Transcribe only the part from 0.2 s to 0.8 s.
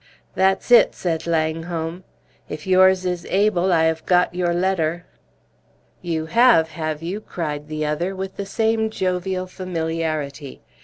"That's